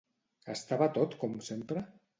Estava 0.53 0.89
tot 0.97 1.15
com 1.25 1.39
sempre? 1.51 1.89